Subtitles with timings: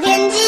[0.00, 0.38] 天气。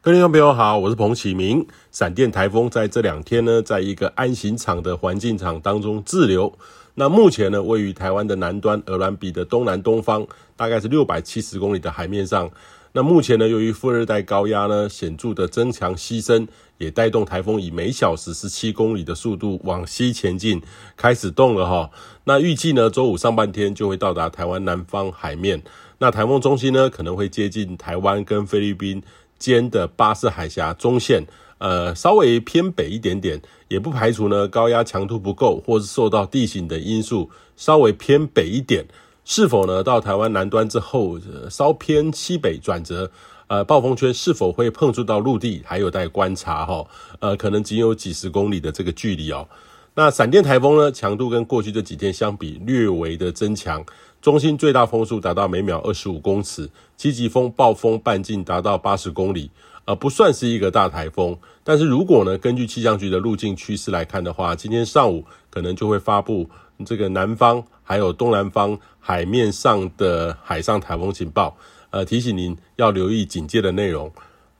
[0.00, 1.66] 各位听众朋友好，我是彭启明。
[1.92, 6.50] 闪电台风在这两天呢，在一个安行场的环境场当中滞留。
[6.98, 10.26] 那目前呢，位于台湾的南端，鹅銮鼻的东南东方，
[10.56, 12.50] 大概是六百七十公里的海面上。
[12.90, 20.60] 那目前呢，由于副热带高压呢显著的增强西伸，也带动台风以每小时十七公里的速度往西前进，
[20.96, 21.88] 开始动了哈。
[22.24, 25.62] 那预计呢，周五上半天就会到达台湾南方海面。
[25.98, 29.00] 那台风中心呢，可能会接近台湾跟菲律宾
[29.38, 31.22] 间的巴士海峡中线，
[31.58, 38.86] 呃，稍微偏北一点点，也不排除呢高压强度不够，或是受到地形的因素稍微偏北一点。
[39.24, 39.82] 是否呢？
[39.82, 41.18] 到台湾南端之后，
[41.50, 43.10] 稍偏西北转折，
[43.48, 46.86] 呃，暴风圈是否会碰触到陆地，还有待观察哈。
[47.20, 49.46] 呃，可能仅有几十公里的这个距离哦。
[49.94, 53.84] 那闪电台风呢，强度跟过去这几天相比略微的增强，
[54.20, 59.50] 中心最大风速达到每秒二十五公尺，七级风暴风半径达到八十公里，
[59.84, 61.38] 呃，不算是一个大台风。
[61.62, 66.48] 但是如果呢，根据气象局的路径趋势来看的话，今天上午可能就会发布
[66.84, 67.62] 这个南方。
[67.84, 71.56] 还有东南方海面上的海上台风警报，
[71.88, 74.12] 呃，提醒您要留意警戒的内容。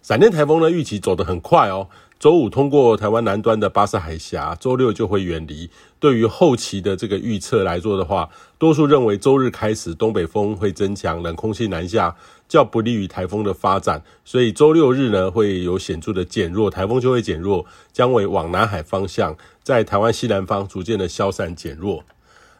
[0.00, 1.86] 闪电台风呢，预期走得很快哦。
[2.20, 5.70] 周五通过台湾南端的巴士海峡，周六就会远离。
[5.98, 12.14] 对于后期的这个预测来说的话，多数认为周日开始东北风会增强，冷空气南下，
[12.46, 14.02] 较不利于台风的发展。
[14.22, 22.04] 所以周六日呢，会有显著的减弱，台风就会减弱，将会往南海方向，在台湾西南方逐渐的消散减弱。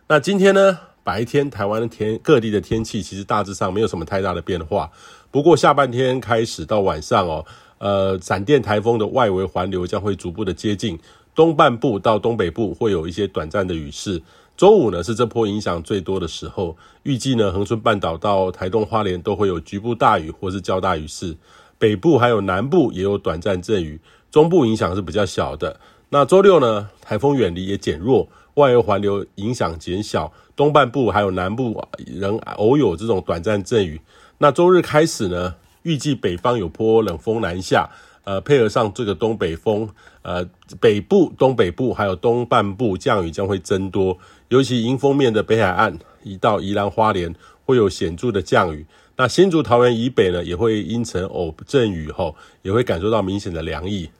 [0.08, 4.90] 那今天呢，白天台湾的天各地的天气其实大致上没有什么太大的变化。
[5.30, 7.44] 不过下半天开始到晚上哦，
[7.80, 10.98] 呃，闪电台风的外围环流将会逐步的接近
[11.34, 14.22] 东半部到东北部，会有一些短暂的雨势。
[14.54, 21.34] 周五呢是这波影响最多的时候，预计呢恒春半岛到台东花莲都会有局部大雨或是较大雨势，
[21.78, 23.98] 北部还有南部也有短暂阵雨，
[24.30, 25.80] 中部影响是比较小的。
[26.10, 28.28] 那周六呢，台风远离也减弱。
[28.54, 33.98] 外围环流影响减小，东半部还有南部仍偶有这种短暂阵雨。
[34.38, 37.88] 那周日开始呢，预计北方有波冷风南下，
[38.24, 39.88] 呃，配合上这个东北风，
[40.22, 40.44] 呃，
[40.80, 48.86] 北部、东北部还有东半部降雨将会增多，尤其迎风面的北海岸，一到宜兰花莲会有显著的降雨。
[49.16, 54.10] 那新竹桃园以北呢，也会阴沉偶阵雨后，也会感受到明显的凉意。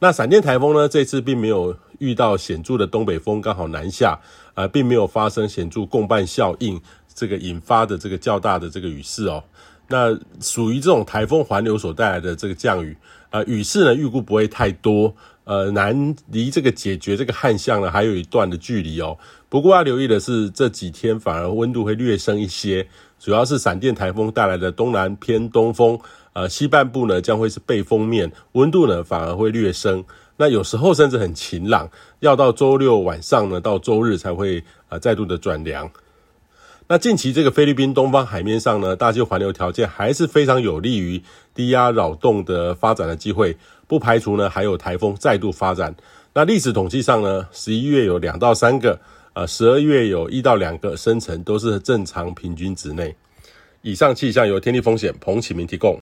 [0.00, 4.20] 那闪电台风呢，这次并没有遇到显著的东北风刚好南下，
[4.54, 6.80] 呃，并没有发生显著共伴效应，
[7.12, 9.42] 这个引发的这个较大的这个雨势哦。
[9.88, 12.96] 那属于这种台风环流所带来的这个降雨，
[13.30, 19.16] 呃，雨势呢预估不会太多，呃，难离这个解决这个旱象呢还有一段的距离哦。
[19.48, 22.86] 不过要留意的是，这几天反而温度会略升一些，
[23.18, 25.98] 主要是闪电台风带来的东南偏东风。
[26.34, 30.04] 呃，西半部呢将会是背风面，温度呢反而会略升。
[30.36, 35.90] 那有时候甚至很晴朗，要到周六晚上呢，到周日才会呃再度的转凉。
[36.90, 41.22] 那近期这个菲律宾东方海面上呢，大气环流条件还是非常有利于
[41.54, 43.54] 低压扰动的发展的机会，
[43.86, 45.94] 不排除呢还有台风再度发展。
[46.32, 48.98] 那历史统计上呢，十一月有两到三个，
[49.34, 53.14] 呃，十二月有一到两个生成，都是正常平均值内。
[53.82, 55.94] 以上气象由天地风险彭启明提供。